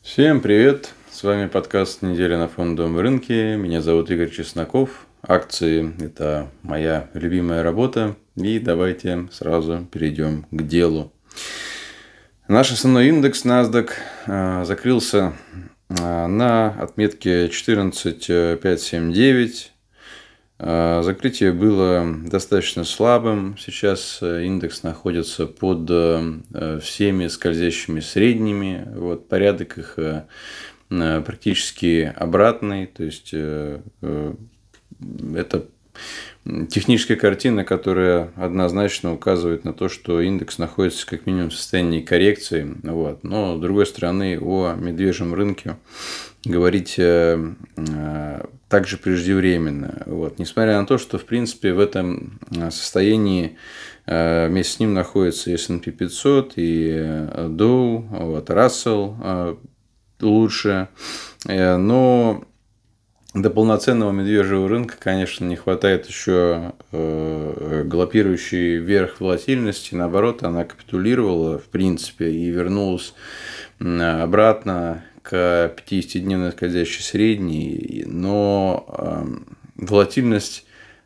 [0.00, 0.94] Всем привет!
[1.10, 3.56] С вами подкаст «Неделя на фондовом рынке».
[3.56, 5.06] Меня зовут Игорь Чесноков.
[5.22, 8.14] Акции– это моя любимая работа.
[8.36, 11.12] И давайте сразу перейдем к делу.
[12.46, 13.90] Наш основной индекс NASDAQ
[14.26, 15.32] а, закрылся
[15.88, 19.72] а, на отметке 14579.
[20.60, 23.56] А, закрытие было достаточно слабым.
[23.58, 28.88] Сейчас э, индекс находится под э, всеми скользящими средними.
[28.94, 30.24] Вот, порядок их э,
[30.88, 32.86] практически обратный.
[32.86, 33.86] То есть это
[36.70, 42.74] техническая картина, которая однозначно указывает на то, что индекс находится как минимум в состоянии коррекции.
[42.82, 43.24] Вот.
[43.24, 45.76] Но, с другой стороны, о медвежьем рынке
[46.44, 50.02] говорить э, э, также преждевременно.
[50.06, 50.38] Вот.
[50.38, 53.56] Несмотря на то, что, в принципе, в этом э, состоянии
[54.06, 59.58] вместе с ним находится S&P 500 и Dow, вот, Russell
[60.22, 60.88] лучше.
[61.44, 62.48] Но
[63.34, 69.94] до полноценного медвежьего рынка, конечно, не хватает еще э, галопирующей вверх волатильности.
[69.94, 73.12] Наоборот, она капитулировала, в принципе, и вернулась
[73.80, 78.04] обратно к 50-дневной скользящей средней.
[78.06, 79.26] Но э,
[79.76, 80.64] волатильность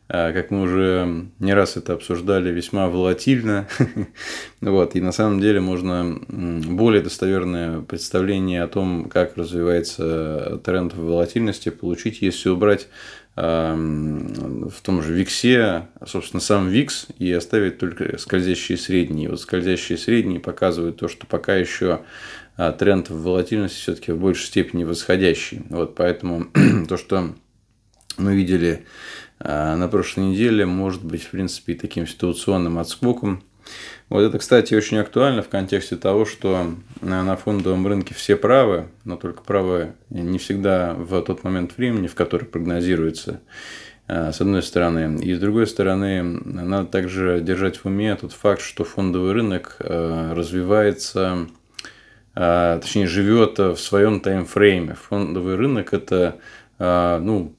[0.09, 3.67] а, как мы уже не раз это обсуждали, весьма волатильно.
[4.61, 11.69] вот, и на самом деле можно более достоверное представление о том, как развивается тренд волатильности,
[11.69, 12.89] получить, если убрать
[13.35, 19.29] а, в том же Виксе, собственно, сам Викс и оставить только скользящие средние.
[19.29, 22.01] Вот скользящие средние показывают то, что пока еще
[22.55, 25.63] тренд в волатильности все-таки в большей степени восходящий.
[25.69, 26.47] Вот поэтому
[26.87, 27.33] то, что
[28.17, 28.85] мы видели
[29.39, 33.43] а, на прошлой неделе может быть, в принципе, и таким ситуационным отскоком.
[34.09, 39.15] Вот это, кстати, очень актуально в контексте того, что на фондовом рынке все правы, но
[39.15, 43.41] только правы не всегда в тот момент времени, в который прогнозируется,
[44.07, 45.21] а, с одной стороны.
[45.21, 50.35] И с другой стороны, надо также держать в уме тот факт, что фондовый рынок а,
[50.35, 51.47] развивается,
[52.33, 54.95] точнее, живет в своем таймфрейме.
[54.95, 56.39] Фондовый рынок– это
[56.79, 57.53] ну,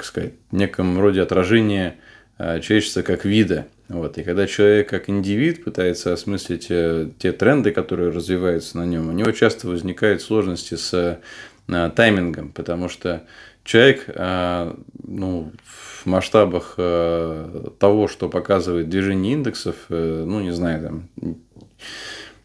[0.00, 1.96] как сказать, в неком роде отражение
[2.38, 3.66] э, человечества как вида.
[3.88, 4.16] Вот.
[4.18, 9.12] И когда человек как индивид пытается осмыслить э, те тренды, которые развиваются на нем, у
[9.12, 11.20] него часто возникают сложности с
[11.66, 13.24] э, таймингом, потому что
[13.62, 21.36] человек ну, в масштабах того, что показывает движение индексов, ну, не знаю, там,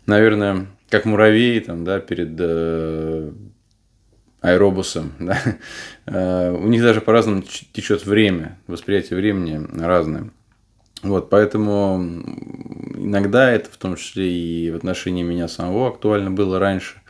[0.05, 2.39] наверное, как муравей там, да, перед
[4.45, 5.11] аэробусом.
[5.19, 5.37] Да?
[6.05, 10.29] Э, у них даже по-разному течет время, восприятие времени разное.
[11.01, 11.97] Вот, поэтому
[12.95, 17.01] иногда это в том числе и в отношении меня самого актуально было раньше.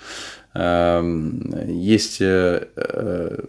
[0.53, 3.40] Эм, есть э, э,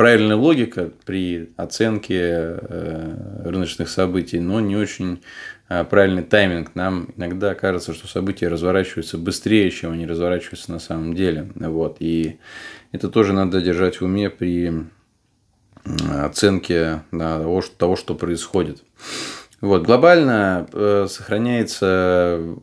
[0.00, 2.56] правильная логика при оценке
[3.44, 5.20] рыночных событий, но не очень
[5.68, 6.74] правильный тайминг.
[6.74, 11.50] Нам иногда кажется, что события разворачиваются быстрее, чем они разворачиваются на самом деле.
[11.54, 11.98] Вот.
[12.00, 12.38] И
[12.92, 14.72] это тоже надо держать в уме при
[16.10, 18.82] оценке того, что происходит.
[19.60, 22.56] Вот, глобально э, сохраняется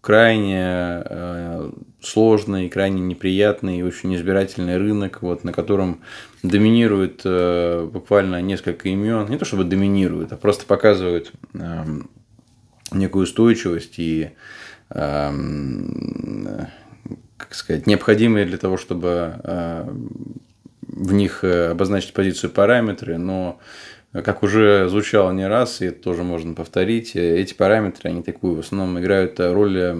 [0.00, 6.00] крайне э, сложный, крайне неприятный и очень избирательный рынок, вот, на котором
[6.42, 9.28] доминирует э, буквально несколько имен.
[9.28, 12.08] Не то чтобы доминирует, а просто показывают эм,
[12.92, 14.30] некую устойчивость и
[14.90, 16.66] эм,
[17.36, 19.88] как сказать, необходимые для того, чтобы э,
[20.82, 23.58] в них э, обозначить позицию параметры, но
[24.12, 28.56] как уже звучало не раз, и это тоже можно повторить, э, эти параметры, они такую
[28.56, 29.94] в основном играют роль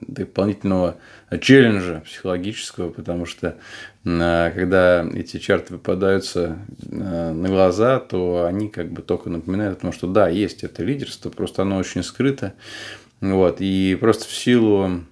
[0.00, 0.96] дополнительного
[1.40, 3.56] челленджа психологического, потому что
[4.02, 6.56] когда эти чарты выпадаются
[6.88, 11.28] на глаза, то они как бы только напоминают о том, что да, есть это лидерство,
[11.28, 12.54] просто оно очень скрыто.
[13.20, 15.04] Вот, и просто в силу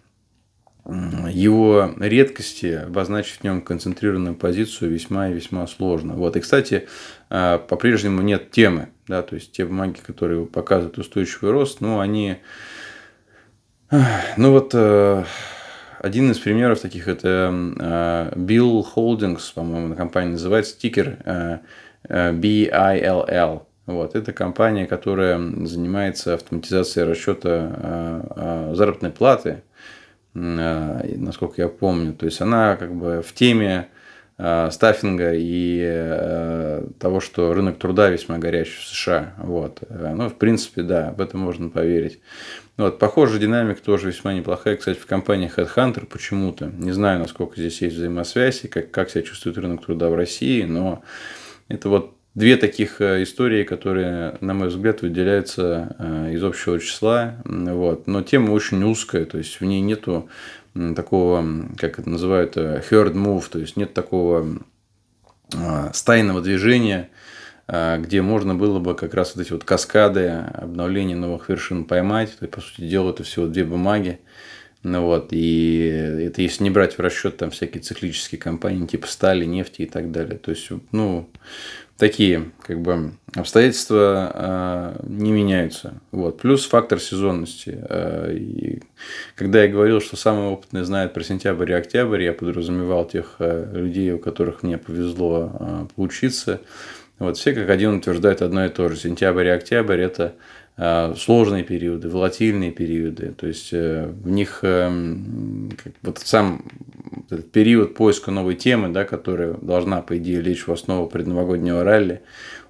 [0.88, 6.14] его редкости обозначить в нем концентрированную позицию весьма и весьма сложно.
[6.14, 6.37] Вот.
[6.37, 6.88] И, кстати,
[7.29, 8.88] а, по-прежнему нет темы.
[9.06, 12.38] Да, то есть те бумаги, которые показывают устойчивый рост, ну, они...
[13.90, 15.25] Ну, вот э,
[16.00, 21.58] один из примеров таких– это э, Bill Holdings, по-моему, компания называется, тикер э,
[22.06, 23.62] BILL.
[23.87, 24.14] Вот.
[24.14, 29.98] Это компания, которая занимается автоматизацией расчета заработной платы– Э,
[30.35, 32.13] насколько я помню.
[32.13, 33.89] То есть она как бы в теме
[34.39, 39.35] э, стаффинга и э, того, что рынок труда весьма горячий в США.
[39.39, 39.83] Вот.
[39.89, 42.21] Ну, в принципе, да, в этом можно поверить.
[42.77, 46.67] Вот, похоже, динамика тоже весьма неплохая, кстати, в компании Headhunter почему-то.
[46.67, 50.63] Не знаю, насколько здесь есть взаимосвязь и как, как себя чувствует рынок труда в России,
[50.63, 51.03] но
[51.67, 57.35] это вот две таких э, истории, которые, на мой взгляд, выделяются э, из общего числа.
[57.44, 58.06] Вот.
[58.06, 60.29] Но тема очень узкая, то есть в ней нету
[60.94, 61.44] такого,
[61.76, 64.46] как это называют, э, herd move, то есть нет такого
[65.94, 67.08] стайного движения,
[67.67, 72.37] где можно было бы как раз вот эти вот каскады обновления новых вершин поймать.
[72.38, 74.20] То есть, по сути дела, это всего две бумаги.
[74.82, 75.87] Ну вот, и
[76.26, 80.12] это если не брать в расчет там всякие циклические компании типа стали, нефти и так
[80.12, 80.38] далее.
[80.38, 81.31] То есть, ну,
[81.99, 86.00] такие как бы обстоятельства э, не меняются.
[86.12, 86.41] Вот.
[86.41, 87.77] Плюс фактор сезонности.
[87.89, 88.83] Э, и
[89.35, 93.71] когда я говорил, что самый опытный знает про сентябрь и октябрь, я подразумевал тех э,
[93.75, 96.61] людей, у которых мне повезло э, поучиться.
[97.19, 98.97] Вот все как один утверждают одно и то же.
[98.97, 100.35] Сентябрь и октябрь– это
[100.79, 103.35] сложные периоды, волатильные периоды.
[103.37, 105.71] То есть э, в них эм,
[106.03, 106.65] вот сам
[107.29, 112.23] этот период поиска новой темы, да, которая должна, по идее, лечь в основу предновогоднего ралли,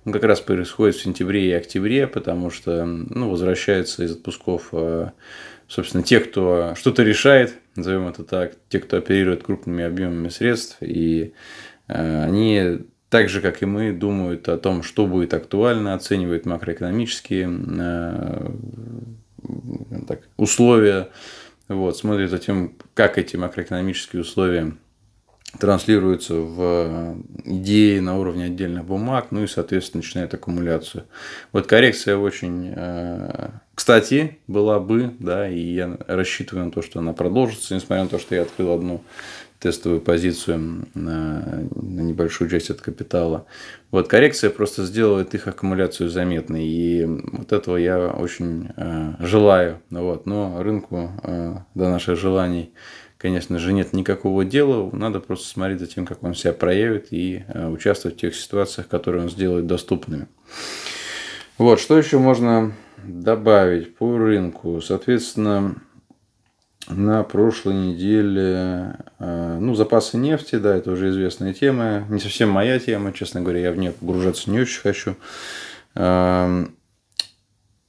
[0.07, 5.11] он как раз происходит в сентябре и октябре, потому что ну, возвращаются из отпусков э,
[5.67, 11.35] собственно, те, кто что-то решает, назовем это так, те, кто оперирует крупными объемами средств, и
[11.87, 17.49] они так же, как и мы, думают о том, что будет актуально, оценивают макроэкономические
[17.81, 18.51] э,
[20.07, 21.09] так, условия,
[21.69, 24.73] вот, смотрят за тем, как эти макроэкономические условия
[25.59, 31.05] транслируются в идеи на уровне отдельных бумаг, ну и, соответственно, начинает аккумуляцию.
[31.53, 37.15] Вот коррекция очень, э, кстати, была бы, да, и я рассчитываю на то, что она
[37.15, 39.03] продолжится, несмотря на то, что я открыл одну
[39.61, 43.47] тестовую позицию на, на небольшую часть от капитала.
[43.91, 49.81] Вот коррекция просто сделает их аккумуляцию заметной, и вот этого я очень э, желаю.
[49.91, 50.27] Вот.
[50.27, 52.73] Но рынку э, до наших желаний,
[53.17, 54.91] конечно же, нет никакого дела.
[54.93, 58.89] Надо просто смотреть за тем, как он себя проявит и э, участвовать в тех ситуациях,
[58.89, 60.29] которые он сделает доступными.
[61.57, 62.73] Вот, что еще можно
[63.03, 64.81] добавить по рынку?
[64.81, 65.75] Соответственно,
[66.89, 72.79] на прошлой неделе, э, ну, запасы нефти, да, это уже известная тема, не совсем моя
[72.79, 75.17] тема, честно говоря, я в нее погружаться не очень хочу.
[75.95, 76.75] Эм,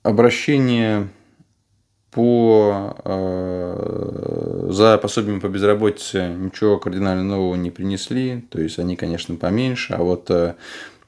[0.04, 1.08] обращение
[2.12, 9.36] по, э, за пособиями по безработице ничего кардинально нового не принесли, то есть они, конечно,
[9.36, 10.56] поменьше, а вот э,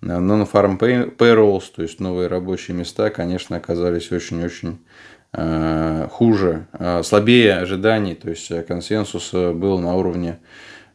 [0.01, 4.79] non-farm payrolls, то есть новые рабочие места, конечно, оказались очень-очень
[5.33, 10.39] хуже, э, слабее ожиданий, то есть э, консенсус был на уровне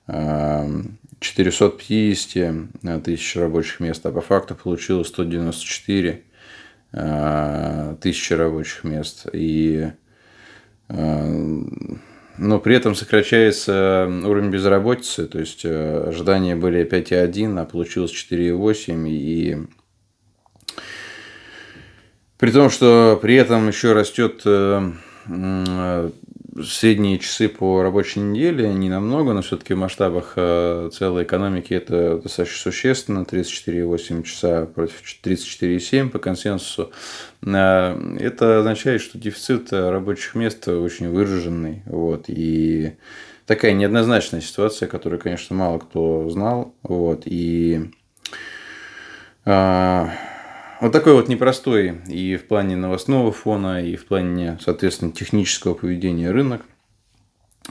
[0.06, 6.22] 450 тысяч рабочих мест, а по факту получилось 194
[8.00, 9.26] тысячи рабочих мест.
[9.32, 9.90] И
[10.88, 19.66] но при этом сокращается уровень безработицы, то есть ожидания были 5,1, а получилось 4,8, и
[22.38, 24.90] при том, что при этом еще растет э,
[25.28, 26.10] э,
[26.62, 32.18] средние часы по рабочей неделе, не намного, но все-таки в масштабах э, целой экономики это
[32.18, 36.90] достаточно существенно, 34,8 часа против 34,7 по консенсусу.
[37.42, 41.82] Это означает, что дефицит рабочих мест очень выраженный.
[41.86, 42.96] Вот, и
[43.46, 46.74] такая неоднозначная ситуация, которую, конечно, мало кто знал.
[46.82, 47.90] Вот, и
[50.80, 56.30] вот такой вот непростой и в плане новостного фона, и в плане, соответственно, технического поведения
[56.30, 56.62] рынок.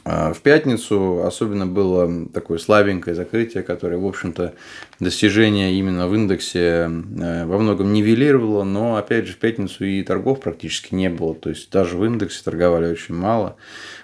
[0.04, 4.54] А в пятницу особенно было такое слабенькое закрытие, которое, в общем-то,
[5.00, 10.42] достижение именно в индексе э, во многом нивелировало, но, опять же, в пятницу и торгов
[10.42, 11.34] практически не было.
[11.34, 13.56] То есть, даже в индексе торговали очень мало.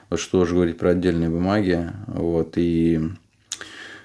[0.10, 1.90] Вот что уже говорить про отдельные бумаги.
[2.08, 3.02] Вот, и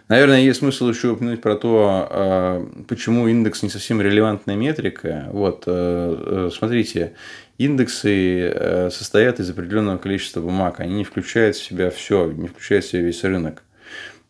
[0.08, 5.28] Наверное, есть смысл еще упомянуть про то, а, почему индекс не совсем релевантная метрика.
[5.32, 7.14] Вот, э, э, смотрите,
[7.58, 12.84] индексы э, состоят из определенного количества бумаг, они не включают в себя все, не включают
[12.84, 13.64] в себя весь рынок.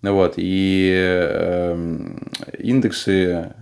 [0.02, 0.92] Вот, и
[2.58, 3.52] индексы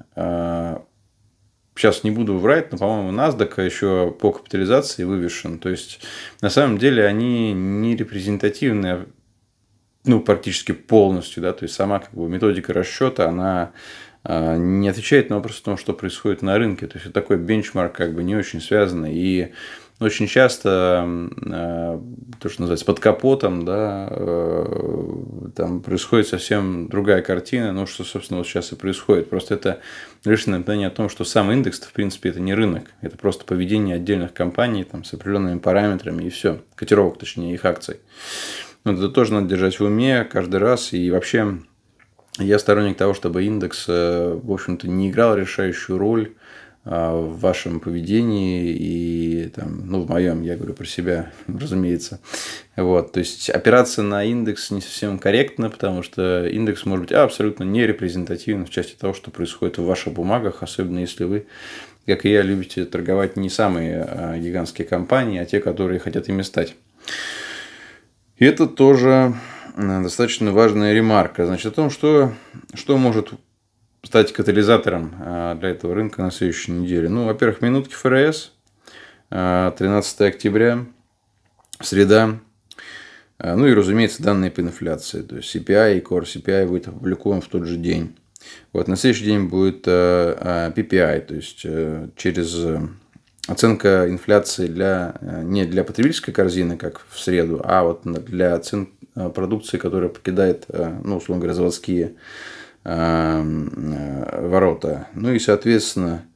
[1.74, 5.58] сейчас не буду врать, но, по-моему, NASDAQ еще по капитализации вывешен.
[5.58, 6.00] То есть,
[6.42, 9.06] на самом деле, они не репрезентативны
[10.04, 13.72] ну, практически полностью, да, то есть сама как бы методика расчета, она
[14.22, 16.86] а, не отвечает на вопрос о том, что происходит на рынке.
[16.86, 19.14] То есть, это такой бенчмарк как бы не очень связанный.
[19.14, 19.52] И
[20.00, 21.06] очень часто
[21.46, 22.00] э,
[22.40, 24.66] то, что называется под капотом, да, э,
[25.54, 29.30] там происходит совсем другая картина, ну, что, собственно, вот сейчас и происходит.
[29.30, 29.80] Просто это
[30.24, 33.96] лишь напоминание о том, что сам индекс, в принципе, это не рынок, это просто поведение
[33.96, 38.00] отдельных компаний там, с определенными параметрами и все, котировок, точнее, их акций.
[38.84, 40.92] Вот это тоже надо держать в уме каждый раз.
[40.92, 41.58] И вообще
[42.38, 46.34] я сторонник того, чтобы индекс, э, в общем-то, не играл решающую роль
[46.86, 52.20] а, в вашем поведении и там, ну, в моем, я говорю про себя, разумеется.
[52.76, 57.64] Вот, то есть опираться на индекс не совсем корректно, потому что индекс может быть абсолютно
[57.64, 61.46] не репрезентативным в части того, что происходит в ваших бумагах, особенно если вы,
[62.04, 66.42] как и я, любите торговать не самые а, гигантские компании, а те, которые хотят ими
[66.42, 66.74] стать.
[68.36, 69.34] И это тоже
[69.76, 71.46] э, достаточно важная ремарка.
[71.46, 72.34] Значит, о том, что,
[72.74, 73.30] что может
[74.02, 77.08] стать катализатором э, для этого рынка на следующей неделе.
[77.08, 78.52] Ну, во-первых, минутки ФРС,
[79.28, 80.84] 13 э, октября,
[81.80, 82.38] среда,
[83.38, 85.22] ну и, разумеется, данные по инфляции.
[85.22, 88.16] То есть CPI и Core CPI будет опубликован в тот же день.
[88.72, 91.66] Вот, на следующий день будет PPI, то есть
[92.16, 92.54] через
[93.46, 99.78] оценка инфляции для, не для потребительской корзины, как в среду, а вот для цен продукции,
[99.78, 102.14] которая покидает, ну, условно говоря, заводские
[102.86, 103.42] Э,
[104.42, 105.08] ворота.
[105.14, 106.26] Ну и, соответственно,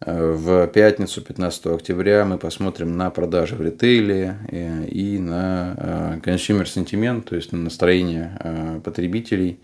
[0.00, 6.64] э, в пятницу, 15 октября, мы посмотрим на продажи в ритейле э, и на consumer
[6.64, 9.60] sentiment, то есть на настроение потребителей,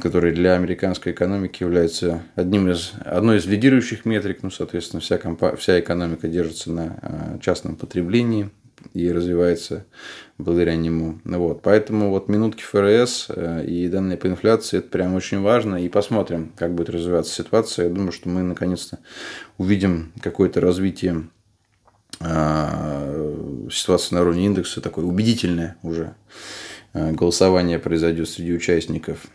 [0.00, 4.42] который для американской экономики является одним из, одной из лидирующих метрик.
[4.42, 8.50] Ну, соответственно, вся, компа, вся экономика держится на частном потреблении
[8.94, 9.86] и развивается
[10.38, 11.18] благодаря нему.
[11.24, 11.62] Вот.
[11.62, 15.76] Поэтому вот минутки ФРС э, и данные по инфляции это прям очень важно.
[15.76, 17.88] И посмотрим, как будет развиваться ситуация.
[17.88, 18.98] Я думаю, что мы наконец-то
[19.56, 21.28] увидим какое-то развитие
[22.20, 26.14] а, ситуации на уровне индекса, такое убедительное уже
[26.92, 29.26] э, голосование произойдет среди участников.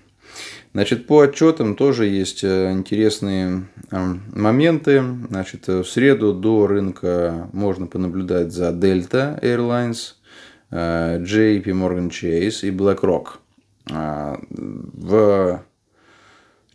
[0.74, 5.04] Значит, по отчетам тоже есть э, интересные моменты.
[5.30, 10.14] Значит, в среду до рынка можно понаблюдать за Delta Airlines,
[10.70, 13.42] э, JP Morgan Chase и BlackRock.
[13.90, 15.64] А, в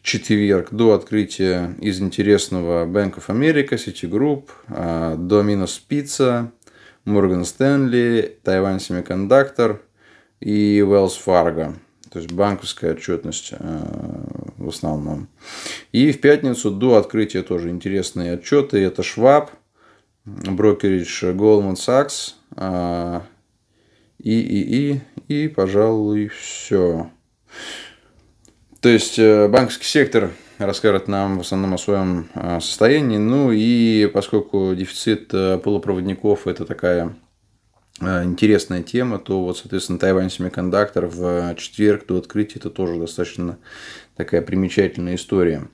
[0.03, 6.51] четверг до открытия из интересного Bank of America, Citigroup, а, Domino's Pizza,
[7.07, 9.79] Morgan Stanley, Taiwan Semiconductor
[10.41, 11.77] и Wells Fargo
[12.11, 13.83] то есть банковская отчетность э,
[14.59, 15.29] в основном.
[15.93, 18.79] И в пятницу до открытия тоже интересные отчеты.
[18.79, 19.49] Это Schwab,
[20.25, 23.21] брокеридж Goldman Sachs э,
[24.19, 27.11] и, и, и, и, пожалуй, все.
[28.81, 32.29] То есть э, банковский сектор расскажет нам в основном о своем
[32.61, 33.19] состоянии.
[33.19, 35.29] Ну и поскольку дефицит
[35.63, 37.26] полупроводников это такая Э,
[38.01, 43.59] интересная тема, то вот, соответственно, Тайвань Семикондактор в четверг до открытия это тоже достаточно
[44.17, 45.69] такая примечательная история.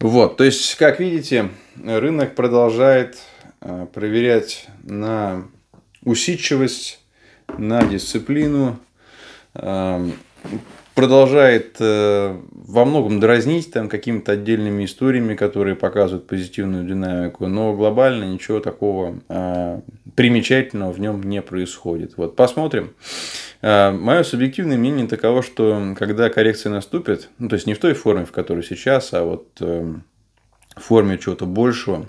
[0.00, 3.18] Вот, то есть, как видите, рынок продолжает
[3.60, 5.48] э, проверять на
[6.04, 7.00] усидчивость,
[7.56, 8.78] на дисциплину,
[9.54, 10.12] эм,
[10.98, 18.24] продолжает э, во многом дразнить там какими-то отдельными историями, которые показывают позитивную динамику, но глобально
[18.24, 19.80] ничего такого э,
[20.16, 22.14] примечательного в нем не происходит.
[22.16, 22.94] Вот посмотрим.
[23.62, 27.94] Э, мое субъективное мнение таково, что когда коррекция наступит, ну, то есть не в той
[27.94, 30.00] форме, в которой сейчас, а вот в
[30.74, 32.08] форме чего-то большего,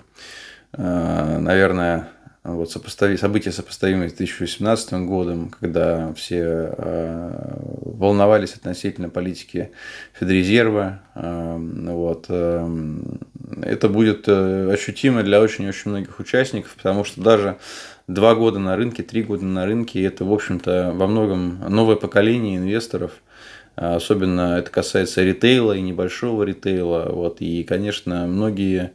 [0.76, 2.08] наверное,
[2.56, 9.70] вот сопостави, события, сопоставимые с 2018 годом, когда все э, волновались относительно политики
[10.14, 11.00] Федрезерва.
[11.14, 12.98] Э, вот, э,
[13.62, 17.58] это будет э, ощутимо для очень-очень многих участников, потому что даже
[18.06, 22.56] два года на рынке, три года на рынке, это, в общем-то, во многом новое поколение
[22.56, 23.12] инвесторов–
[23.80, 27.08] Особенно это касается ритейла и небольшого ритейла.
[27.10, 28.92] Вот, и, конечно, многие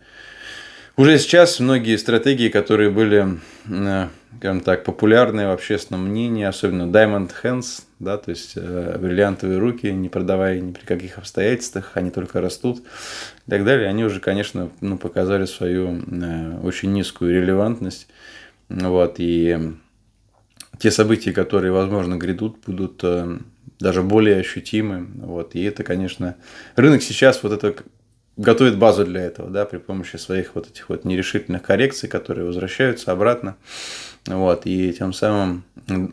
[0.98, 7.32] уже сейчас многие стратегии, которые были, э, скажем так, популярны в общественном мнении, особенно Diamond
[7.44, 7.66] Hands,
[8.00, 12.80] да, то есть э, бриллиантовые руки, не продавая ни при каких обстоятельствах, они только растут
[13.48, 18.08] и так далее, они уже, конечно, ну, показали свою э, очень низкую релевантность.
[18.70, 19.74] Вот, и
[20.80, 23.04] те события, которые, возможно, грядут, будут
[23.80, 25.08] даже более ощутимы.
[25.16, 26.36] Вот, и это, конечно,
[26.76, 27.76] рынок сейчас вот это
[28.38, 33.12] готовит базу для этого, да, при помощи своих вот этих вот нерешительных коррекций, которые возвращаются
[33.12, 33.56] обратно.
[34.26, 35.64] Вот, и тем самым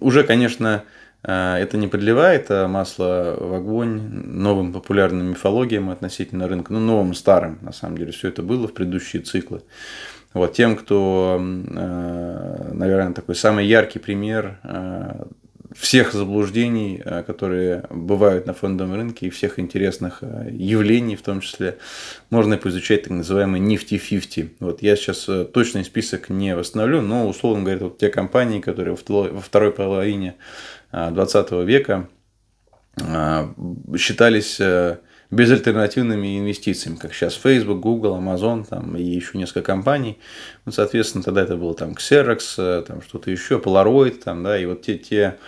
[0.00, 0.84] уже, конечно,
[1.22, 7.14] э, это не подливает а масло в огонь новым популярным мифологиям относительно рынка, ну, новым,
[7.14, 9.62] старым, на самом деле, все это было в предыдущие циклы.
[10.34, 14.56] Вот тем, кто, наверное, такой самый яркий пример
[15.74, 21.40] всех заблуждений, э, которые бывают на фондовом рынке, и всех интересных э, явлений, в том
[21.40, 21.78] числе,
[22.30, 24.60] можно поизучать так называемый Nifty 50.
[24.60, 28.96] Вот я сейчас э, точный список не восстановлю, но, условно говоря, вот те компании, которые
[28.96, 30.36] во второй половине
[30.92, 32.08] 20 века
[33.96, 34.60] считались
[35.32, 40.18] безальтернативными инвестициями, как сейчас Facebook, Google, Amazon там, и еще несколько компаний.
[40.66, 44.66] Ну, соответственно, тогда это было там Xerox, э, там что-то еще, Polaroid, там, да, и
[44.66, 45.38] вот те, те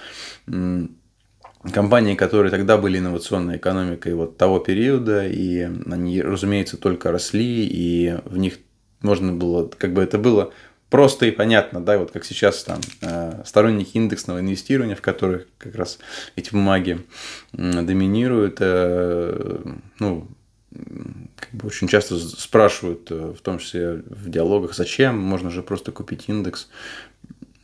[1.72, 8.16] компании, которые тогда были инновационной экономикой вот того периода, и они, разумеется, только росли, и
[8.24, 8.58] в них
[9.02, 10.52] можно было, как бы это было
[10.94, 15.74] просто и понятно, да, вот как сейчас там э, сторонники индексного инвестирования, в которых как
[15.74, 15.98] раз
[16.36, 17.04] эти бумаги
[17.52, 19.60] доминируют, э,
[19.98, 20.28] ну,
[21.34, 25.90] как бы очень часто спрашивают, э, в том числе в диалогах, зачем, можно же просто
[25.90, 26.68] купить индекс.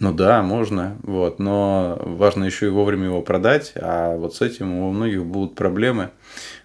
[0.00, 4.72] Ну да, можно, вот, но важно еще и вовремя его продать, а вот с этим
[4.72, 6.10] у многих будут проблемы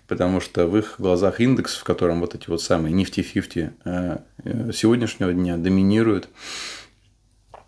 [0.07, 3.69] потому что в их глазах индекс, в котором вот эти вот самые 50 э,
[4.43, 6.29] э, сегодняшнего дня доминируют,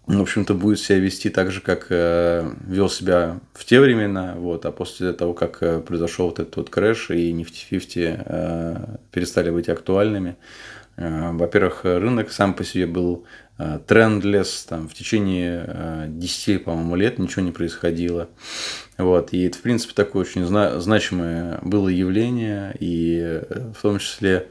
[0.06, 4.66] в общем-то, будет себя вести так же, как э, вел себя в те времена, вот,
[4.66, 10.38] а после того, как произошел вот этот вот крэш и 50 перестали быть актуальными,
[10.96, 13.26] во-первых, рынок сам по себе был
[13.88, 18.30] трендлес, там в течение 10, по-моему, лет ничего не происходило.
[18.98, 24.00] Вот, и это, в принципе, такое очень зна- значимое было явление, и э, в том
[24.00, 24.48] числе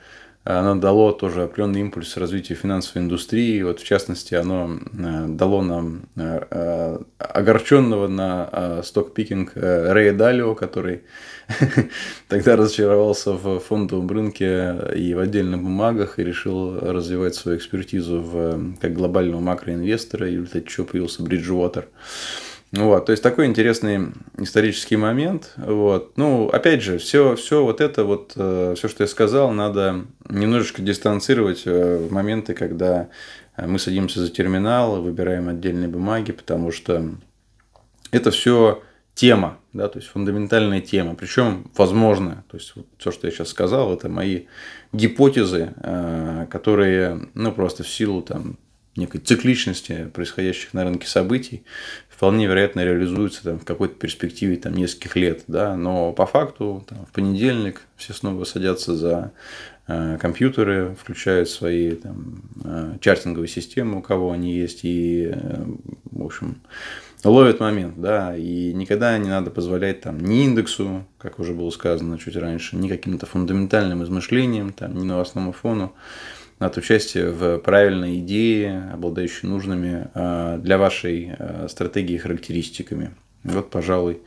[0.46, 3.62] оно дало тоже определенный импульс развитию финансовой индустрии.
[3.62, 11.02] Вот, в частности, оно э, дало нам э, огорченного на стокпикинг Рэя Далио, который
[12.28, 18.76] тогда разочаровался в фондовом рынке и в отдельных бумагах и решил развивать свою экспертизу в,
[18.80, 21.84] как глобального макроинвестора, и в результате чего появился Bridgewater.
[22.72, 24.08] Вот, то есть такой интересный
[24.38, 25.54] исторический момент.
[25.56, 26.16] Вот.
[26.16, 30.82] Ну, опять же, все, все вот это, вот, э, все, что я сказал, надо немножечко
[30.82, 33.08] дистанцировать э, в моменты, когда
[33.56, 37.14] мы садимся за терминал, выбираем отдельные бумаги, потому что
[38.10, 38.82] это все
[39.14, 42.44] тема, да, то есть фундаментальная тема, причем возможная.
[42.48, 44.44] То есть вот все, что я сейчас сказал, это мои
[44.92, 48.58] гипотезы, э, которые, ну, просто в силу там
[48.94, 51.64] некой цикличности происходящих на рынке событий
[52.16, 55.44] вполне вероятно реализуется там, в какой-то перспективе там, нескольких лет.
[55.46, 55.76] Да?
[55.76, 59.32] Но по факту там, в понедельник все снова садятся за
[59.86, 65.64] э, компьютеры, включают свои там, э, чартинговые системы, у кого они есть, и, э,
[66.10, 66.56] в общем,
[67.24, 72.18] ловят момент, да, и никогда не надо позволять там ни индексу, как уже было сказано
[72.18, 75.94] чуть раньше, ни каким-то фундаментальным измышлениям, там, ни новостному фону
[76.58, 83.14] от участия в правильной идее, обладающей нужными а, для вашей а, стратегии характеристиками.
[83.44, 84.22] Вот, пожалуй,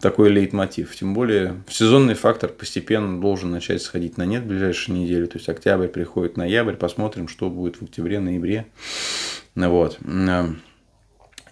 [0.00, 0.94] такой лейтмотив.
[0.94, 5.26] Тем более, сезонный фактор постепенно должен начать сходить на нет в ближайшие недели.
[5.26, 8.66] То есть, октябрь приходит ноябрь, посмотрим, что будет в октябре-ноябре.
[9.54, 9.98] Вот.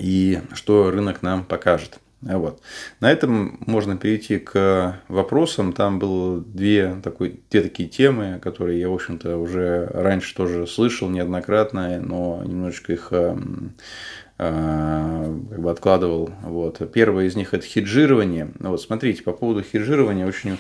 [0.03, 2.01] И что рынок нам покажет.
[2.23, 2.61] Вот.
[2.99, 5.73] На этом можно перейти к вопросам.
[5.73, 11.09] Там было две, такой, две такие темы, которые я, в общем-то, уже раньше тоже слышал
[11.09, 13.37] неоднократно, но немножечко их э,
[14.39, 16.31] э, как бы откладывал.
[16.43, 16.81] Вот.
[16.93, 18.51] Первое из них– это хеджирование.
[18.59, 20.59] Вот, смотрите, по поводу хеджирования очень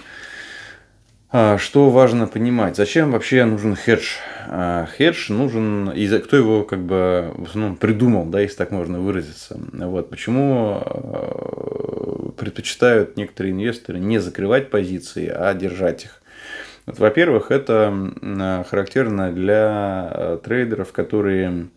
[1.58, 2.76] что важно понимать?
[2.76, 4.16] Зачем вообще нужен хедж?
[4.48, 9.00] А, хедж нужен, и кто его как бы в основном придумал, да, если так можно
[9.00, 9.58] выразиться.
[9.72, 10.10] Вот.
[10.10, 16.22] Почему а, предпочитают некоторые инвесторы не закрывать позиции, а держать их?
[16.84, 21.68] Вот, во-первых, это характерно для трейдеров, которые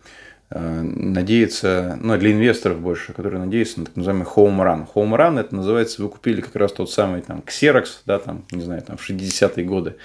[0.51, 4.88] Э, надеяться, ну, для инвесторов больше, которые надеются на так называемый home run.
[4.93, 8.62] Home run это называется, вы купили как раз тот самый там Xerox, да, там, не
[8.62, 9.95] знаю, там в 60-е годы,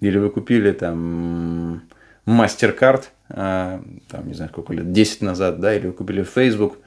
[0.00, 1.82] или вы купили там
[2.26, 6.78] MasterCard, э, там, не знаю, сколько лет, 10 назад, да, или вы купили Facebook,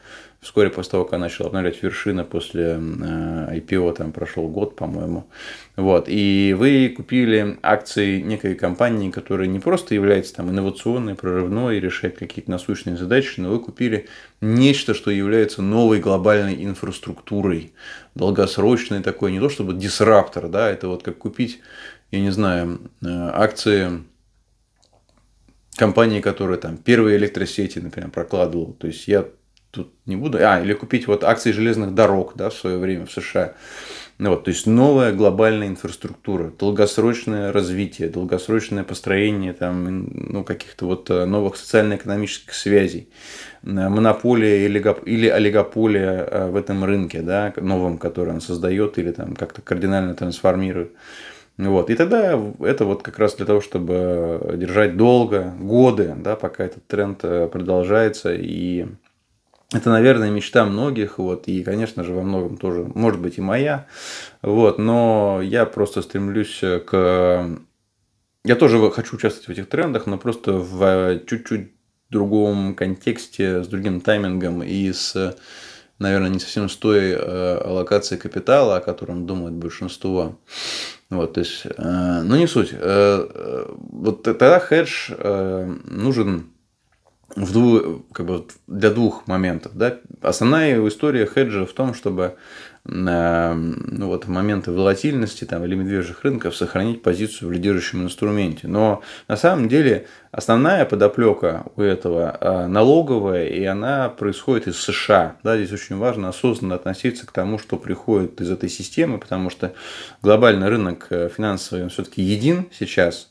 [0.41, 5.27] вскоре после того, как начал обновлять вершина после IPO, э, там прошел год, по-моему.
[5.75, 6.06] Вот.
[6.08, 12.49] И вы купили акции некой компании, которая не просто является там инновационной, прорывной, решает какие-то
[12.49, 14.08] насущные задачи, но вы купили
[14.41, 17.73] нечто, что является новой глобальной инфраструктурой,
[18.15, 21.62] долгосрочной такой, не то чтобы дисраптор, да, это вот как купить,
[22.10, 24.04] я не знаю, э, акции
[25.75, 28.73] компании, которая там первые электросети, например, прокладывала.
[28.73, 29.27] То есть я
[29.71, 30.38] тут не буду.
[30.41, 33.55] А, или купить вот акции железных дорог, да, в свое время в США.
[34.29, 41.25] Вот, то есть новая глобальная инфраструктура, долгосрочное развитие, долгосрочное построение там, ну, каких-то вот э,
[41.25, 43.10] новых социально-экономических связей,
[43.63, 49.36] э, монополия или олигополия э, в этом рынке, да, новом, который он создает или там
[49.36, 50.91] как-то кардинально трансформирует.
[51.57, 51.89] Вот.
[51.89, 56.86] И тогда это вот как раз для того, чтобы держать долго, годы, да, пока этот
[56.86, 58.86] тренд продолжается и
[59.73, 63.88] это, наверное, мечта многих, вот, и, конечно же, во многом тоже, может быть, и моя,
[64.41, 67.57] вот, но я просто стремлюсь к...
[68.43, 71.71] Я тоже хочу участвовать в этих трендах, но просто в чуть-чуть
[72.10, 75.38] другом контексте, с другим таймингом и с,
[75.99, 80.39] наверное, не совсем с той э, аллокацией капитала, о котором думает большинство.
[81.10, 82.71] Вот, то есть, э, ну не суть.
[82.73, 85.12] Э, вот тогда хедж
[85.86, 86.51] нужен
[87.36, 89.74] в дву, как бы для двух моментов.
[89.76, 89.98] Да?
[90.22, 92.36] Основная история хеджа в том, чтобы
[92.86, 98.67] э, ну, вот, моменты волатильности там, или медвежьих рынков сохранить позицию в лидирующем инструменте.
[98.67, 105.38] Но на самом деле основная подоплека у этого э, налоговая, и она происходит из США.
[105.44, 105.58] Да?
[105.58, 109.74] Здесь очень важно осознанно относиться к тому, что приходит из этой системы, потому что
[110.22, 113.30] глобальный рынок э, финансовый все-таки един сейчас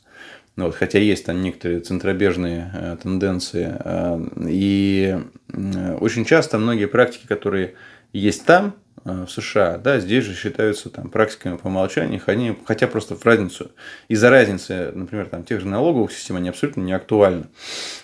[0.57, 3.73] ну, вот, хотя есть там некоторые центробежные э, тенденции.
[3.79, 5.17] Э, и
[5.53, 7.75] э, очень часто многие практики, которые
[8.11, 12.87] есть там, э, в США, да, здесь же считаются там практиками по умолчанию, они, хотя
[12.87, 13.71] просто в разницу,
[14.09, 17.45] из-за разницы, например, там, тех же налоговых систем, они абсолютно не актуальны.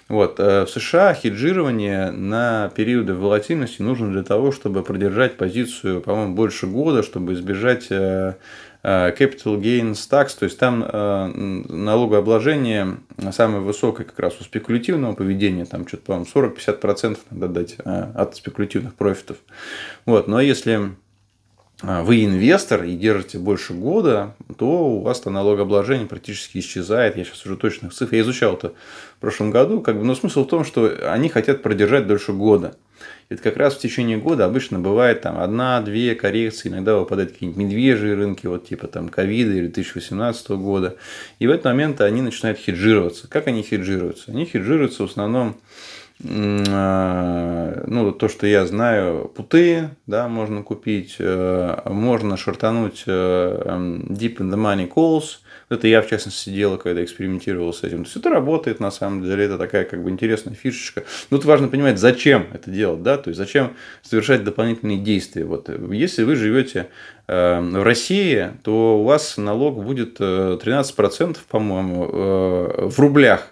[0.07, 6.33] Вот, э, в США хеджирование на периоды волатильности нужно для того, чтобы продержать позицию, по-моему,
[6.33, 8.35] больше года, чтобы избежать э,
[8.87, 11.27] capital Gains Tax, то есть там э,
[11.67, 12.97] налогообложение
[13.31, 18.37] самое высокое как раз у спекулятивного поведения, там что-то, по-моему, 40-50% надо дать э, от
[18.37, 19.37] спекулятивных профитов.
[20.05, 20.91] Вот, но если
[21.83, 27.17] вы инвестор и держите больше года, то у вас то налогообложение практически исчезает.
[27.17, 28.15] Я сейчас уже точных цифр.
[28.15, 28.73] Я изучал это
[29.17, 29.81] в прошлом году.
[29.81, 32.75] Как бы, но смысл в том, что они хотят продержать дольше года.
[33.29, 38.11] Это как раз в течение года обычно бывает там одна-две коррекции, иногда выпадают какие-нибудь медвежьи
[38.11, 40.95] рынки, вот типа там ковида или 2018 года.
[41.39, 43.27] И в этот момент они начинают хеджироваться.
[43.27, 44.31] Как они хеджируются?
[44.31, 45.57] Они хеджируются в основном
[46.25, 53.61] а, ну, то, что я знаю, путы, да, можно купить, э, можно шортануть э,
[54.09, 58.03] deep in the money calls, это я, в частности, делал, когда экспериментировал с этим.
[58.03, 61.03] То есть это работает, на самом деле, это такая как бы интересная фишечка.
[61.29, 65.43] Но тут важно понимать, зачем это делать, да, то есть зачем совершать дополнительные действия.
[65.43, 66.87] Вот если вы живете
[67.27, 73.51] э, в России, то у вас налог будет 13%, э, по-моему, э, в рублях.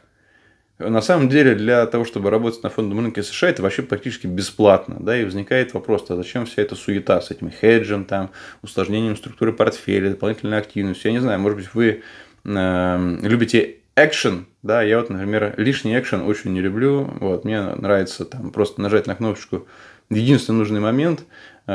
[0.78, 4.98] На самом деле, для того, чтобы работать на фондовом рынке США, это вообще практически бесплатно.
[5.00, 9.54] Да, и возникает вопрос, а зачем вся эта суета с этим хеджем, там, усложнением структуры
[9.54, 11.12] портфеля, дополнительной активностью.
[11.12, 12.04] Я не знаю, может быть, вы
[12.44, 17.10] э, любите экшен, да, я вот, например, лишний экшен очень не люблю.
[17.22, 19.68] Вот, мне нравится там просто нажать на кнопочку
[20.10, 21.24] единственный нужный момент,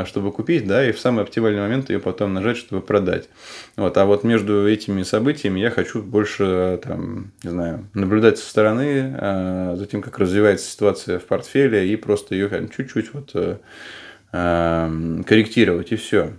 [0.05, 3.29] чтобы купить, да, и в самый оптимальный момент ее потом нажать, чтобы продать.
[3.77, 9.15] Вот, а вот между этими событиями я хочу больше, там, не знаю, наблюдать со стороны,
[9.19, 13.57] а, за тем, как развивается ситуация в портфеле, и просто ее чуть-чуть вот э,
[14.33, 14.91] а,
[15.27, 16.31] корректировать, и все.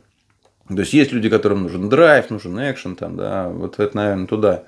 [0.67, 4.63] То есть есть люди, которым нужен драйв, нужен экшен, там, да, вот это, наверное, туда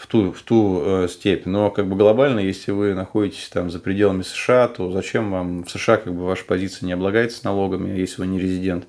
[0.00, 1.44] в ту, в ту э, степь.
[1.44, 5.70] Но как бы глобально, если вы находитесь там за пределами США, то зачем вам в
[5.70, 8.86] США как бы ваша позиция не облагается налогами, если вы не резидент.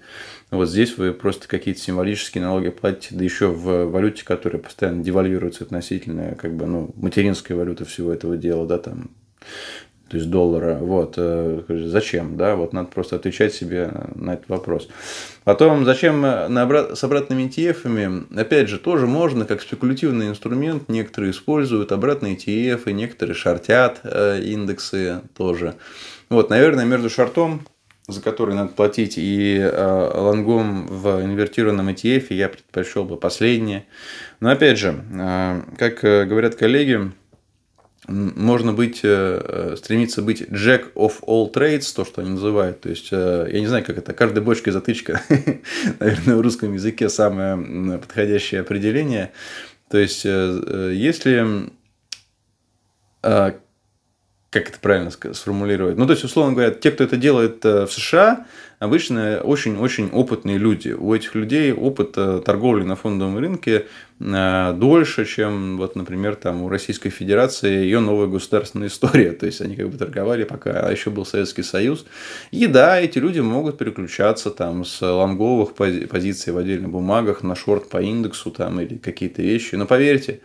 [0.51, 5.65] Вот здесь вы просто какие-то символические налоги платите, да еще в валюте, которая постоянно девальвируется
[5.65, 9.11] относительно как бы, ну, материнской валюты всего этого дела, да, там
[10.11, 10.75] то есть доллара.
[10.75, 11.13] Вот.
[11.15, 12.35] Э, зачем?
[12.35, 12.57] Да?
[12.57, 14.89] Вот надо просто отвечать себе на этот вопрос.
[15.45, 16.97] Потом, зачем обрат...
[16.97, 18.37] с обратными ETF?
[18.37, 20.89] Опять же, тоже можно, как спекулятивный инструмент.
[20.89, 25.75] Некоторые используют обратные ETF, некоторые шортят э, индексы тоже.
[26.29, 27.61] Вот, наверное, между шортом
[28.07, 33.85] за который надо платить, и э, лонгом в инвертированном ETF я предпочел бы последнее.
[34.41, 37.11] Но опять же, э, как говорят коллеги,
[38.11, 42.81] можно быть, э, э, стремиться быть jack of all trades, то, что они называют.
[42.81, 45.21] То есть, э, я не знаю, как это, каждая бочка затычка,
[45.99, 49.31] наверное, в русском языке самое подходящее определение.
[49.89, 51.69] То есть, если
[54.51, 55.97] как это правильно сформулировать?
[55.97, 58.45] Ну, то есть, условно говоря, те, кто это делает в США,
[58.77, 60.89] обычно очень-очень опытные люди.
[60.89, 63.87] У этих людей опыт торговли на фондовом рынке
[64.23, 69.31] Э, дольше, чем, вот, например, там у Российской Федерации ее новая государственная история.
[69.39, 72.05] То есть они как бы торговали, пока еще был Советский Союз.
[72.51, 77.89] И да, эти люди могут переключаться там с лонговых позиций в отдельных бумагах на шорт
[77.89, 79.75] по индексу там или какие-то вещи.
[79.75, 80.41] Но поверьте,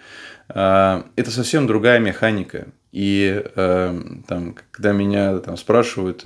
[0.49, 2.69] э, это совсем другая механика.
[2.97, 6.25] И э, там, когда меня там спрашивают,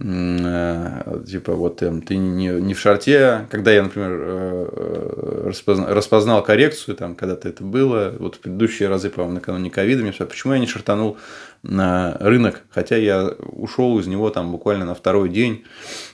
[0.00, 5.92] Э, типа вот эм, ты не, не в шарте, когда я, например, э, э, распознал,
[5.92, 10.30] распознал коррекцию, там когда-то это было, вот в предыдущие разы, по-моему, накануне ковида, мне спрашивают,
[10.30, 11.16] почему я не шартанул
[11.62, 15.64] на рынок, хотя я ушел из него там буквально на второй день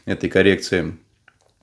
[0.06, 0.96] этой коррекции.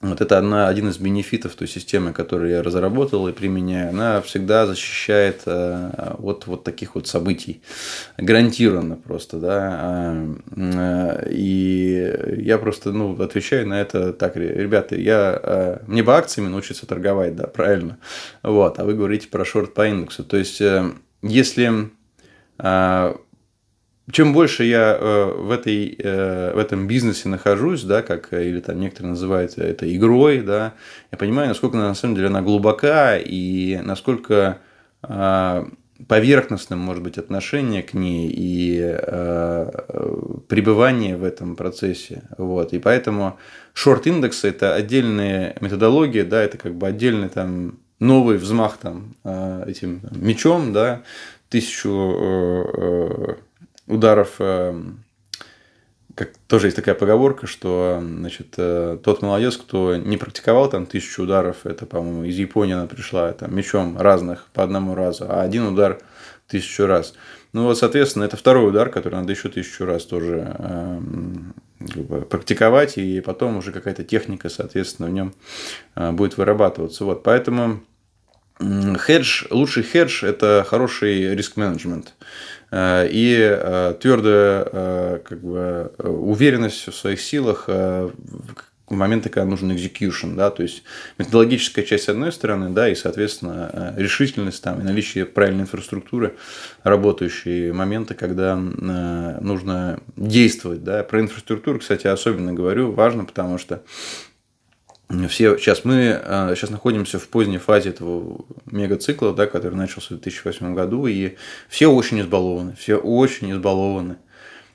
[0.02, 3.90] Вот это одна, один из бенефитов той системы, которую я разработал и применяю.
[3.90, 7.62] Она всегда защищает э, от вот таких вот событий.
[8.18, 10.26] Гарантированно просто, да.
[10.56, 16.50] Э, и я просто ну, отвечаю на это так, ребята, я, э, мне бы акциями
[16.50, 18.00] научиться торговать, да, правильно.
[18.42, 20.24] Вот, а вы говорите про шорт по индексу.
[20.24, 20.64] То есть,
[21.22, 21.92] если
[24.12, 28.80] чем больше я э, в, этой, э, в этом бизнесе нахожусь, да, как или там
[28.80, 30.74] некоторые называют это игрой, да,
[31.12, 34.60] я понимаю, насколько на самом деле она глубока и насколько
[35.04, 35.66] э,
[36.08, 39.72] поверхностным может быть отношение к ней и э,
[40.48, 42.24] пребывание в этом процессе.
[42.38, 42.74] Вот.
[42.74, 43.38] И поэтому
[43.74, 50.00] шорт индекс это отдельная методология, да, это как бы отдельный там новый взмах там этим
[50.00, 51.04] там, мечом, да,
[51.50, 53.38] тысячу
[54.02, 55.04] ударов, эм,
[56.16, 61.24] как тоже есть такая поговорка, что значит, э, тот молодец, кто не практиковал там тысячу
[61.24, 65.68] ударов, это, по-моему, из Японии она пришла, там, мечом разных по одному разу, а один
[65.68, 66.00] удар
[66.48, 67.14] тысячу раз.
[67.54, 71.00] Ну вот, соответственно, это второй удар, который надо еще тысячу раз тоже э,
[72.30, 75.34] практиковать, и потом уже какая-то техника, соответственно, в нем
[75.96, 77.06] э, будет вырабатываться.
[77.06, 77.82] Вот, поэтому
[78.98, 82.14] хедж, лучший хедж– это хороший риск-менеджмент.
[82.72, 89.72] Э, и э, твердая э, как бы, уверенность в своих силах в моменты, когда нужен
[89.72, 90.84] execution, да, то есть
[91.18, 96.36] методологическая часть с одной стороны, да, и, соответственно, решительность там и наличие правильной инфраструктуры,
[96.84, 101.04] работающие моменты, когда нужно действовать, да.
[101.04, 103.82] Про инфраструктуру, кстати, особенно говорю, важно, потому что
[105.28, 106.20] все, сейчас мы
[106.56, 111.36] сейчас а, находимся в поздней фазе этого мегацикла, да, который начался в 2008 году, и
[111.70, 114.18] все очень избалованы, все очень избалованы.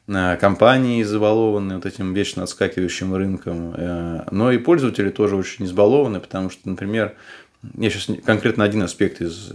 [0.09, 6.21] А, компании избалованы вот этим вечно отскакивающим рынком, э, но и пользователи тоже очень избалованы,
[6.21, 7.17] потому что, например,
[7.75, 9.51] я сейчас конкретно один аспект из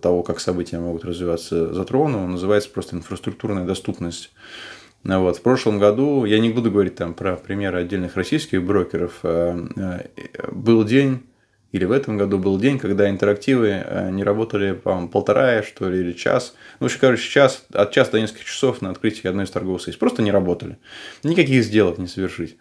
[0.00, 4.30] того, как события могут развиваться, затрону, он называется просто инфраструктурная доступность.
[5.04, 5.36] Вот.
[5.36, 10.52] В прошлом году, я не буду говорить там про примеры отдельных российских брокеров, э, э,
[10.52, 11.22] был день,
[11.70, 16.00] или в этом году был день, когда интерактивы э, не работали, по-моему, полтора, что ли,
[16.00, 16.54] или час.
[16.80, 19.82] Ну, в общем, короче, час, от часа до нескольких часов на открытии одной из торговых
[19.82, 19.98] сессий.
[19.98, 20.78] Просто не работали.
[21.22, 22.56] Никаких сделок не совершить.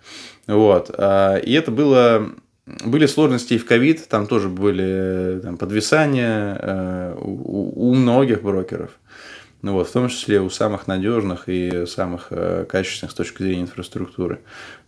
[0.46, 0.90] Вот.
[0.90, 2.30] И это было
[2.84, 8.92] были сложности и в ковид, там тоже были там, подвисания у, у многих брокеров.
[9.64, 13.64] Ну вот, в том числе у самых надежных и самых э, качественных с точки зрения
[13.64, 14.40] инфраструктуры.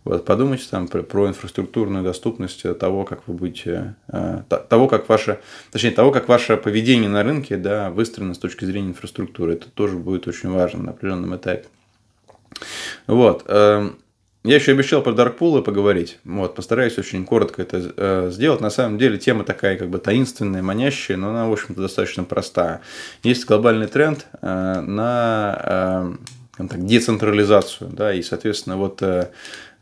[0.04, 5.40] Вот, подумайте там про, про инфраструктурную доступность того, как вы будете, э, того, как ваше,
[5.72, 9.54] точнее, того, как ваше поведение на рынке да, выстроено с точки зрения инфраструктуры.
[9.54, 11.66] Это тоже будет очень важно на определенном этапе.
[13.08, 13.44] Вот.
[13.48, 13.98] Эм,
[14.42, 16.18] я еще обещал про Даркпулы поговорить.
[16.24, 18.60] Вот, постараюсь очень коротко это э, сделать.
[18.60, 22.80] На самом деле тема такая как бы таинственная, манящая, но она, в общем-то, достаточно простая.
[23.22, 26.16] Есть глобальный тренд э, на
[26.58, 29.28] э, так, децентрализацию, да, и, соответственно, вот э,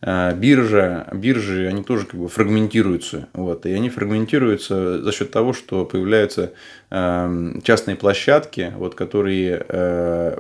[0.01, 3.29] э, биржа, биржи, они тоже как бы фрагментируются.
[3.35, 6.53] Вот, и они фрагментируются за счет того, что появляются
[6.90, 10.38] э, частные площадки, вот, которые э,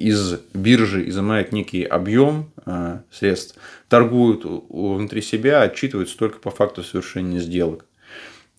[0.00, 3.56] из биржи изымают некий объем э, средств,
[3.88, 7.84] торгуют внутри себя, отчитываются только по факту совершения сделок.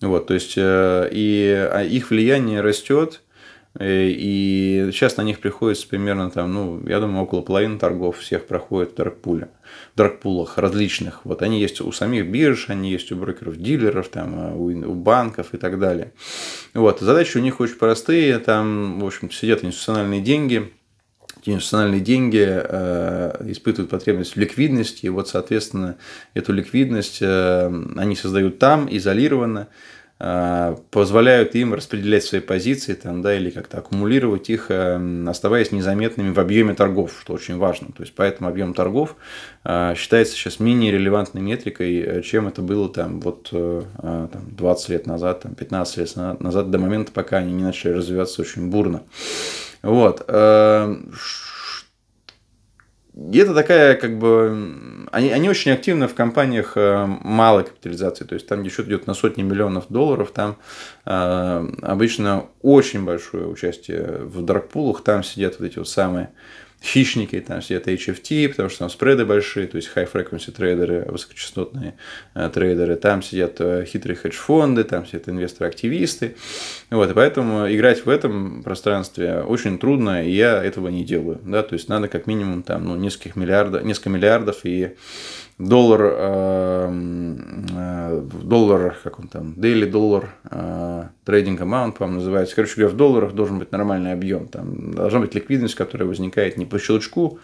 [0.00, 3.22] Вот, то есть, э, и а их влияние растет,
[3.76, 8.46] э, и сейчас на них приходится примерно там, ну, я думаю, около половины торгов всех
[8.46, 9.48] проходит в даркпуле,
[9.96, 11.24] даркпулах различных.
[11.24, 15.54] Вот они есть у самих бирж, они есть у брокеров, дилеров, там, у, у банков
[15.54, 16.12] и так далее.
[16.72, 20.70] Вот, задачи у них очень простые, там, в общем сидят институциональные деньги,
[21.50, 25.96] институциональные деньги э, испытывают потребность в ликвидности, и вот, соответственно,
[26.34, 29.68] эту ликвидность э, они создают там, изолированно,
[30.92, 36.74] позволяют им распределять свои позиции там, да, или как-то аккумулировать их, оставаясь незаметными в объеме
[36.74, 37.88] торгов, что очень важно.
[37.88, 39.16] То есть, поэтому объем торгов
[39.66, 45.56] считается сейчас менее релевантной метрикой, чем это было там, вот, там, 20 лет назад, там,
[45.56, 49.02] 15 лет назад, до момента, пока они не начали развиваться очень бурно.
[49.82, 50.22] Вот.
[53.14, 58.34] И это такая, как бы, они, они очень активны в компаниях э, малой капитализации, то
[58.34, 60.56] есть там, где счет идет на сотни миллионов долларов, там
[61.04, 66.30] э, обычно очень большое участие в даркпулах, там сидят вот эти вот самые
[66.82, 71.94] хищники, там сидят HFT, потому что там спреды большие, то есть high frequency трейдеры, высокочастотные
[72.34, 76.36] э, трейдеры, там сидят э, хитрые хедж-фонды, там сидят инвесторы-активисты.
[76.90, 81.40] Вот, и поэтому играть в этом пространстве очень трудно, и я этого не делаю.
[81.44, 81.62] Да?
[81.62, 84.94] То есть надо как минимум там, ну, нескольких миллиардов, несколько миллиардов и
[85.68, 86.92] доллар, э,
[87.76, 92.54] э, доллар, как он там, daily доллар, э, trading amount, по-моему, называется.
[92.54, 94.48] Короче говоря, в долларах должен быть нормальный объем.
[94.48, 97.38] Там должна быть ликвидность, которая возникает не по щелчку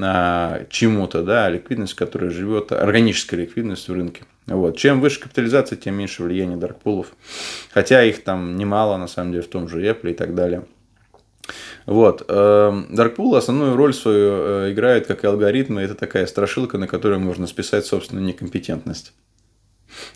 [0.00, 4.22] а, чему-то, да, а ликвидность, которая живет, органическая ликвидность в рынке.
[4.46, 4.76] Вот.
[4.76, 7.12] Чем выше капитализация, тем меньше влияние даркпулов.
[7.72, 10.64] Хотя их там немало, на самом деле, в том же Apple и так далее.
[11.86, 12.22] Вот.
[12.28, 15.82] Darkpool эм, основную роль свою э, играет, как и алгоритмы.
[15.82, 19.12] Это такая страшилка, на которую можно списать собственную некомпетентность.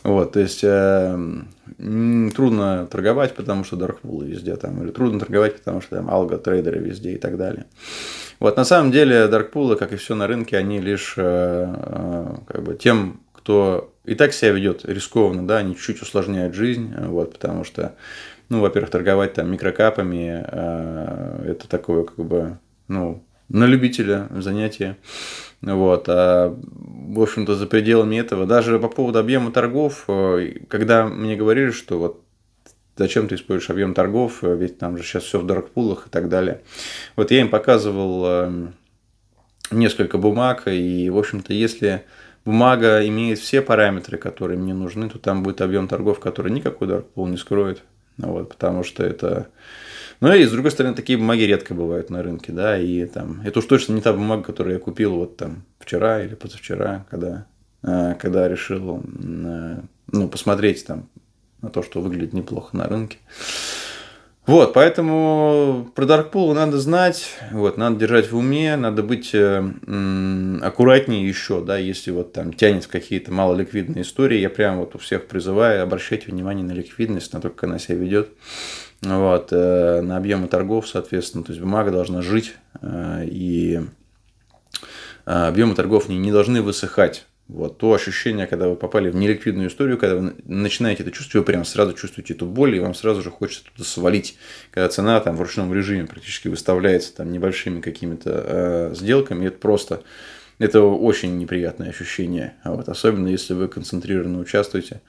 [0.02, 1.18] Вот, то есть э,
[1.78, 7.12] трудно торговать, потому что даркпулы везде там, или трудно торговать, потому что там алго-трейдеры везде
[7.12, 7.66] и так далее.
[8.38, 11.22] Вот, на самом деле даркпулы, как и все на рынке, они лишь э,
[11.76, 16.94] э, как бы тем, кто и так себя ведет рискованно, да, они чуть-чуть усложняют жизнь,
[16.96, 17.94] вот, потому что
[18.48, 24.96] ну, во-первых, торговать там микрокапами, э, это такое как бы, ну, на любителя занятие.
[25.62, 26.04] Вот.
[26.08, 31.70] А, в общем-то, за пределами этого, даже по поводу объема торгов, э, когда мне говорили,
[31.70, 32.22] что вот
[32.96, 36.28] зачем ты используешь объем торгов, э, ведь там же сейчас все в даркпулах и так
[36.28, 36.62] далее.
[37.16, 38.62] Вот я им показывал
[39.72, 42.04] несколько бумаг, и, в общем-то, если
[42.44, 47.26] бумага имеет все параметры, которые мне нужны, то там будет объем торгов, который никакой даркпул
[47.26, 47.82] не скроет.
[48.18, 49.48] Вот, потому что это...
[50.20, 53.58] Ну и с другой стороны, такие бумаги редко бывают на рынке, да, и там, это
[53.58, 57.46] уж точно не та бумага, которую я купил вот там вчера или позавчера, когда,
[57.82, 59.80] э, когда решил, э,
[60.12, 61.10] ну, посмотреть там
[61.60, 63.18] на то, что выглядит неплохо на рынке.
[64.46, 69.58] Вот, поэтому про Darkpool надо знать, вот, надо держать в уме, надо быть э,
[70.62, 74.98] аккуратнее еще, да, если вот там тянет в какие-то малоликвидные истории, я прям вот у
[74.98, 78.28] всех призываю, обращайте внимание на ликвидность, на то, как она себя ведет,
[79.02, 83.80] вот, э, на объемы торгов, соответственно, то есть бумага должна жить, э, и
[85.26, 89.68] э, объемы торгов не, не должны высыхать, вот то ощущение, когда вы попали в неликвидную
[89.68, 93.22] историю, когда вы начинаете это чувствовать, вы прям сразу чувствуете эту боль, и вам сразу
[93.22, 94.36] же хочется туда свалить,
[94.70, 100.02] когда цена там в ручном режиме практически выставляется там небольшими какими-то э, сделками, это просто
[100.58, 102.54] это очень неприятное ощущение.
[102.62, 105.02] А вот, особенно если вы концентрированно участвуете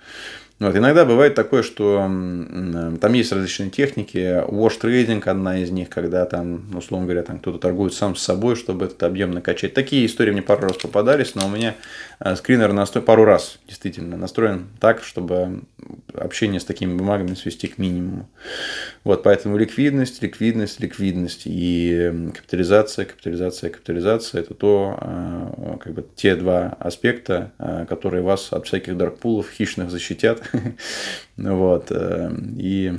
[0.60, 4.44] вот, иногда бывает такое, что там есть различные техники.
[4.50, 8.56] Wash трейдинг одна из них, когда там, условно говоря, там кто-то торгует сам с собой,
[8.56, 9.76] чтобы этот объем накачать.
[9.76, 11.76] Такие истории мне пару раз попадались, но у меня
[12.20, 15.62] э, скринер настроен пару раз действительно настроен так, чтобы
[16.16, 18.28] общение с такими бумагами свести к минимуму.
[19.04, 26.36] Вот, поэтому ликвидность, ликвидность, ликвидность и капитализация, капитализация, капитализация– это то, э, как бы те
[26.36, 30.47] два аспекта, э, которые вас от всяких даркпулов хищных защитят
[31.38, 31.92] Вот.
[31.92, 32.98] Э, и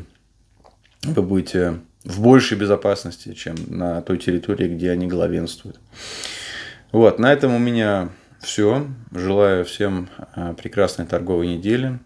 [1.02, 5.80] вы будете в большей безопасности, чем на той территории, где они главенствуют.
[6.92, 8.86] Вот, на этом у меня все.
[9.12, 11.98] Желаю всем э, прекрасной торговой недели.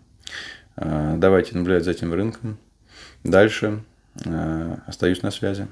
[0.76, 2.58] Э, давайте наблюдать за этим рынком.
[3.24, 3.82] Дальше
[4.86, 5.66] остаюсь на связи.